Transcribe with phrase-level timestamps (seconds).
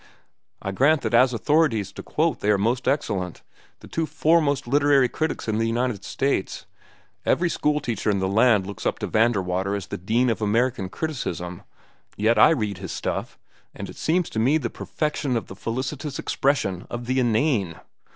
[0.63, 5.47] "I grant that as authorities to quote they are most excellent—the two foremost literary critics
[5.47, 6.65] in the United States.
[7.23, 10.89] Every school teacher in the land looks up to Vanderwater as the Dean of American
[10.89, 11.61] criticism.
[12.17, 13.37] Yet I read his stuff,
[13.75, 17.75] and it seems to me the perfection of the felicitous expression of the inane.